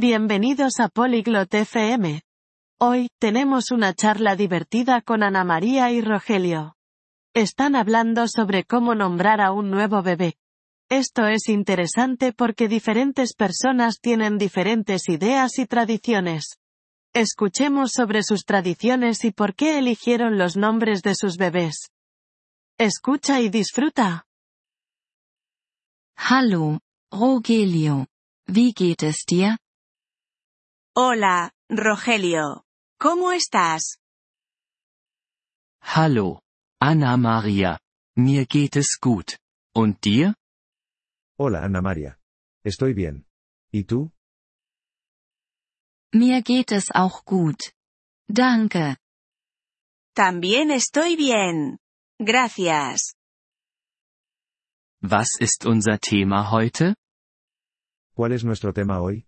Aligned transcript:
Bienvenidos 0.00 0.80
a 0.80 0.88
Polyglot 0.88 1.52
FM. 1.52 2.22
Hoy, 2.78 3.10
tenemos 3.18 3.70
una 3.70 3.92
charla 3.92 4.34
divertida 4.34 5.02
con 5.02 5.22
Ana 5.22 5.44
María 5.44 5.92
y 5.92 6.00
Rogelio. 6.00 6.74
Están 7.34 7.76
hablando 7.76 8.26
sobre 8.26 8.64
cómo 8.64 8.94
nombrar 8.94 9.42
a 9.42 9.52
un 9.52 9.70
nuevo 9.70 10.02
bebé. 10.02 10.36
Esto 10.88 11.26
es 11.26 11.50
interesante 11.50 12.32
porque 12.32 12.66
diferentes 12.66 13.34
personas 13.34 14.00
tienen 14.00 14.38
diferentes 14.38 15.06
ideas 15.10 15.58
y 15.58 15.66
tradiciones. 15.66 16.56
Escuchemos 17.12 17.90
sobre 17.92 18.22
sus 18.22 18.46
tradiciones 18.46 19.22
y 19.26 19.32
por 19.32 19.54
qué 19.54 19.76
eligieron 19.76 20.38
los 20.38 20.56
nombres 20.56 21.02
de 21.02 21.14
sus 21.14 21.36
bebés. 21.36 21.90
Escucha 22.78 23.42
y 23.42 23.50
disfruta. 23.50 24.24
Hallo, 26.16 26.80
Rogelio. 27.10 28.06
Wie 28.46 28.72
geht? 28.72 29.02
Hola, 30.96 31.52
Rogelio. 31.68 32.64
¿Cómo 32.98 33.30
estás? 33.30 34.00
Hallo, 35.80 36.40
Anna 36.80 37.16
Maria. 37.16 37.78
Mir 38.16 38.46
geht 38.46 38.74
es 38.76 38.98
gut. 39.00 39.38
Und 39.72 40.00
dir? 40.02 40.34
Hola 41.38 41.62
Ana 41.62 41.80
María. 41.80 42.18
Estoy 42.64 42.92
bien. 42.94 43.24
¿Y 43.70 43.84
tú? 43.84 44.10
Mir 46.12 46.42
geht 46.42 46.72
es 46.72 46.90
auch 46.92 47.24
gut. 47.24 47.72
Danke. 48.28 48.96
También 50.16 50.72
estoy 50.72 51.14
bien. 51.14 51.78
Gracias. 52.18 53.14
Was 55.00 55.28
ist 55.40 55.64
unser 55.64 56.00
Thema 56.00 56.50
heute? 56.50 56.96
¿Cuál 58.16 58.32
es 58.32 58.42
nuestro 58.44 58.72
tema 58.72 59.00
hoy? 59.00 59.24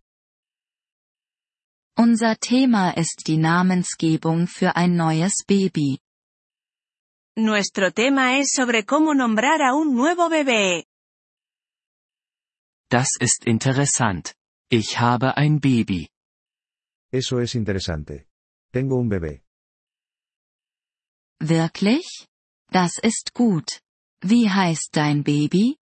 Unser 1.99 2.37
Thema 2.39 2.97
ist 2.97 3.27
die 3.27 3.37
Namensgebung 3.37 4.47
für 4.47 4.77
ein 4.77 4.97
neues 4.97 5.45
Baby. 5.47 6.01
Nuestro 7.37 7.91
tema 7.93 8.39
es 8.39 8.53
sobre 8.53 8.85
cómo 8.87 9.15
nombrar 9.15 9.61
a 9.61 9.75
un 9.75 9.95
nuevo 9.95 10.31
bebé. 10.31 10.85
Das 12.91 13.09
ist 13.21 13.45
interessant. 13.47 14.35
Ich 14.71 14.99
habe 15.01 15.37
ein 15.37 15.61
Baby. 15.61 16.09
Eso 17.13 17.41
es 17.41 17.55
interesante. 17.55 18.27
Tengo 18.73 18.97
un 18.97 19.11
bebé. 19.11 19.43
Wirklich? 21.41 22.27
Das 22.71 22.99
ist 23.03 23.35
gut. 23.35 23.83
Wie 24.23 24.49
heißt 24.49 24.97
dein 24.97 25.23
Baby? 25.23 25.77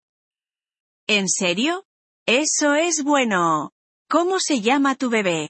¿En 1.10 1.28
serio? 1.28 1.84
Eso 2.26 2.76
es 2.76 3.04
bueno. 3.04 3.72
¿Cómo 4.10 4.40
se 4.40 4.62
llama 4.62 4.96
tu 4.96 5.10
bebé? 5.10 5.50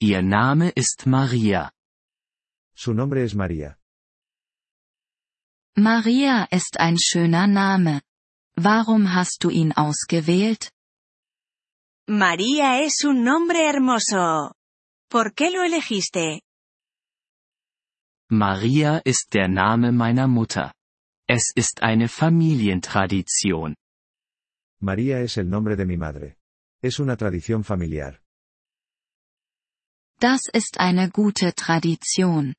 Ihr 0.00 0.20
Name 0.20 0.72
ist 0.76 1.06
Maria. 1.06 1.70
Su 2.74 2.92
nombre 2.92 3.24
es 3.24 3.34
María. 3.34 3.78
Maria 5.74 6.46
ist 6.50 6.78
ein 6.78 6.98
schöner 6.98 7.46
Name. 7.46 8.02
Warum 8.58 9.14
hast 9.14 9.42
du 9.42 9.48
ihn 9.48 9.72
ausgewählt? 9.72 10.70
María 12.08 12.82
es 12.82 13.04
un 13.04 13.24
nombre 13.24 13.66
hermoso. 13.66 14.52
¿Por 15.08 15.32
qué 15.34 15.50
lo 15.50 15.62
elegiste? 15.62 16.42
Maria 18.28 19.00
ist 19.02 19.32
der 19.32 19.48
Name 19.48 19.92
meiner 19.92 20.28
Mutter. 20.28 20.74
Es 21.26 21.52
ist 21.56 21.82
eine 21.82 22.08
Familientradition. 22.08 23.74
María 24.78 25.20
es 25.20 25.38
el 25.38 25.48
nombre 25.48 25.74
de 25.74 25.86
mi 25.86 25.96
madre. 25.96 26.36
Es 26.82 27.00
una 27.00 27.16
tradición 27.16 27.64
familiar. 27.64 28.20
Das 30.18 30.42
ist 30.50 30.80
eine 30.80 31.10
gute 31.10 31.54
Tradition. 31.54 32.54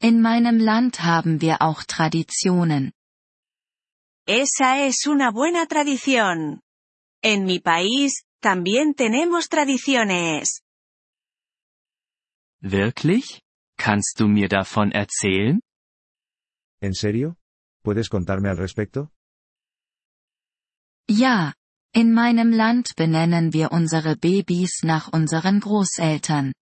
In 0.00 0.22
meinem 0.22 0.58
Land 0.58 1.02
haben 1.02 1.40
wir 1.42 1.60
auch 1.60 1.82
Traditionen. 1.84 2.92
Esa 4.26 4.86
es 4.86 5.06
una 5.06 5.30
buena 5.30 5.66
tradición. 5.66 6.62
En 7.22 7.44
mi 7.44 7.60
país, 7.60 8.24
también 8.40 8.94
tenemos 8.94 9.48
tradiciones. 9.48 10.62
Wirklich? 12.62 13.42
Kannst 13.76 14.18
du 14.18 14.26
mir 14.26 14.48
davon 14.48 14.92
erzählen? 14.92 15.60
¿En 16.80 16.94
serio? 16.94 17.36
¿Puedes 17.82 18.08
contarme 18.08 18.48
al 18.48 18.56
respecto? 18.56 19.10
Ja, 21.06 21.52
in 21.92 22.14
meinem 22.14 22.50
Land 22.50 22.96
benennen 22.96 23.52
wir 23.52 23.72
unsere 23.72 24.16
Babys 24.16 24.82
nach 24.82 25.12
unseren 25.12 25.60
Großeltern. 25.60 26.54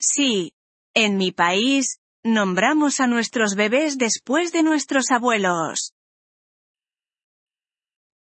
Sí. 0.00 0.52
En 0.94 1.16
mi 1.16 1.32
país, 1.32 1.98
nombramos 2.24 3.00
a 3.00 3.06
nuestros 3.06 3.54
bebés 3.54 3.98
después 3.98 4.52
de 4.52 4.62
nuestros 4.62 5.10
abuelos. 5.10 5.92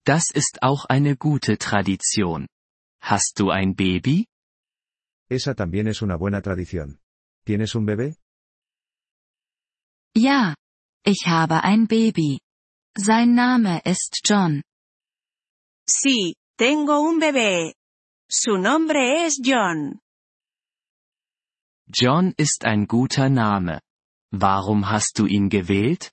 Das 0.06 0.30
ist 0.34 0.60
auch 0.62 0.86
eine 0.88 1.16
gute 1.16 1.58
Tradition. 1.58 2.48
Hast 3.02 3.40
du 3.40 3.52
ein 3.52 3.76
Baby? 3.76 4.28
Esa 5.30 5.56
también 5.56 5.88
es 5.88 6.02
una 6.02 6.16
buena 6.18 6.42
tradición. 6.42 7.00
¿Tienes 7.44 7.74
un 7.76 7.86
bebé? 7.86 8.16
Ja, 10.16 10.56
ich 11.04 11.26
habe 11.26 11.64
ein 11.64 11.88
Baby. 11.88 12.40
Sein 12.98 13.36
Name 13.36 13.82
ist 13.84 14.22
John. 14.24 14.62
Sí, 15.88 16.36
tengo 16.58 17.02
un 17.02 17.20
bebé. 17.20 17.74
Su 18.30 18.58
nombre 18.58 19.26
es 19.26 19.40
John. 19.44 20.00
John 21.88 22.34
ist 22.38 22.66
ein 22.66 22.88
guter 22.88 23.30
Name. 23.30 23.80
Warum 24.32 24.90
hast 24.90 25.20
du 25.20 25.28
ihn 25.28 25.50
gewählt? 25.50 26.12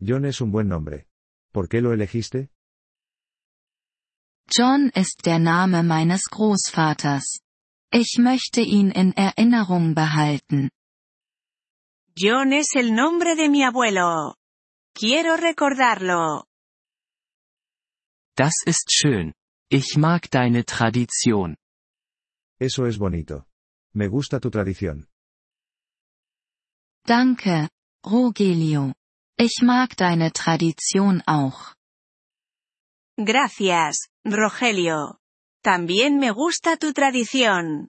John 0.00 0.24
es 0.24 0.40
un 0.40 0.50
buen 0.50 0.68
nombre. 0.68 1.06
¿Por 1.52 1.68
qué 1.68 1.80
lo 1.80 1.92
elegiste? 1.92 2.48
John 4.50 4.90
ist 4.94 5.26
der 5.26 5.38
Name 5.38 5.82
meines 5.82 6.24
Großvaters. 6.30 7.40
Ich 7.92 8.18
möchte 8.18 8.60
ihn 8.60 8.90
in 8.90 9.12
Erinnerung 9.12 9.94
behalten. 9.94 10.70
John 12.16 12.52
es 12.52 12.74
el 12.74 12.92
nombre 12.92 13.36
de 13.36 13.48
mi 13.48 13.62
abuelo. 13.62 14.34
Quiero 14.94 15.34
recordarlo. 15.36 16.44
Das 18.36 18.62
ist 18.64 18.90
schön. 18.90 19.34
Ich 19.70 19.96
mag 19.96 20.30
deine 20.30 20.64
Tradition. 20.64 21.56
Eso 22.58 22.86
es 22.86 22.98
bonito. 22.98 23.44
Me 23.96 24.08
gusta 24.08 24.40
tu 24.40 24.50
tradición. 24.50 25.08
Danke, 27.06 27.70
Rogelio. 28.04 28.92
Ich 29.38 29.62
mag 29.62 29.96
deine 29.96 30.30
Tradition 30.32 31.22
auch. 31.26 31.74
Gracias, 33.16 34.08
Rogelio. 34.22 35.18
También 35.62 36.18
me 36.18 36.30
gusta 36.32 36.76
tu 36.76 36.92
tradición. 36.92 37.88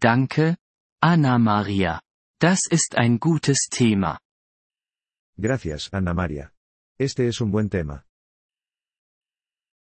Danke, 0.00 0.56
Anna 1.00 1.38
Maria. 1.38 2.00
Das 2.40 2.66
ist 2.68 2.96
ein 2.96 3.18
gutes 3.20 3.68
Thema. 3.70 4.18
Gracias, 5.36 5.88
Ana 5.92 6.12
María. 6.12 6.52
Este 6.98 7.28
es 7.28 7.40
un 7.40 7.52
buen 7.52 7.70
tema. 7.70 8.04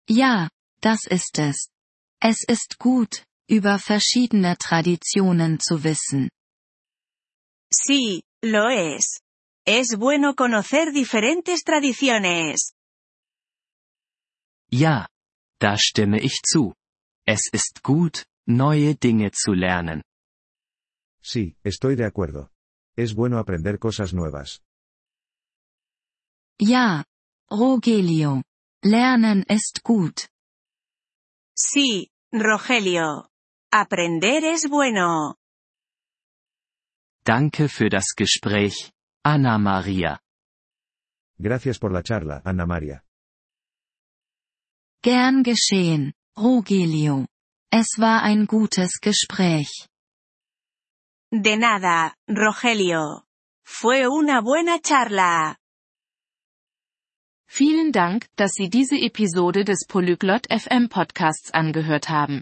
Ja, 0.07 0.49
das 0.81 1.07
ist 1.07 1.39
es. 1.39 1.69
Es 2.21 2.45
ist 2.47 2.79
gut, 2.79 3.27
über 3.49 3.79
verschiedene 3.79 4.57
Traditionen 4.57 5.59
zu 5.59 5.83
wissen. 5.83 6.29
Sí, 7.71 8.23
lo 8.41 8.69
es. 8.69 9.21
Es 9.65 9.97
bueno 9.97 10.35
conocer 10.35 10.91
diferentes 10.93 11.63
tradiciones. 11.63 12.73
Ja, 14.71 15.07
da 15.59 15.77
stimme 15.77 16.19
ich 16.19 16.41
zu. 16.43 16.73
Es 17.25 17.49
ist 17.51 17.83
gut, 17.83 18.25
neue 18.45 18.95
Dinge 18.95 19.31
zu 19.31 19.53
lernen. 19.53 20.01
Sí, 21.21 21.57
estoy 21.63 21.95
de 21.95 22.05
acuerdo. 22.05 22.49
Es 22.95 23.13
bueno 23.13 23.37
aprender 23.37 23.79
cosas 23.79 24.13
nuevas. 24.13 24.61
Ja, 26.59 27.03
Rogelio. 27.51 28.43
Lernen 28.83 29.43
ist 29.49 29.83
gut. 29.83 30.27
Sí, 31.55 32.09
Rogelio. 32.31 33.27
Aprender 33.71 34.43
es 34.45 34.69
bueno. 34.69 35.35
Danke 37.25 37.67
für 37.67 37.89
das 37.89 38.15
Gespräch, 38.15 38.91
Anna 39.25 39.57
Maria. 39.57 40.21
Gracias 41.37 41.77
por 41.77 41.91
la 41.91 42.01
charla, 42.01 42.41
Ana 42.45 42.65
María. 42.65 43.03
Gern 45.03 45.43
geschehen, 45.43 46.13
Rogelio. 46.37 47.27
Es 47.69 47.99
war 47.99 48.23
ein 48.23 48.45
gutes 48.47 48.99
Gespräch. 49.01 49.89
De 51.29 51.57
nada, 51.57 52.15
Rogelio. 52.29 53.23
Fue 53.65 54.07
una 54.07 54.41
buena 54.41 54.79
charla. 54.79 55.57
Vielen 57.49 57.91
Dank, 57.91 58.27
dass 58.37 58.53
Sie 58.53 58.69
diese 58.69 58.95
Episode 58.95 59.65
des 59.65 59.85
Polyglot 59.87 60.47
FM 60.49 60.87
Podcasts 60.87 61.51
angehört 61.51 62.07
haben. 62.07 62.41